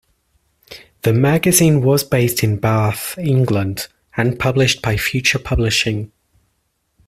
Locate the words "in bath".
2.43-3.15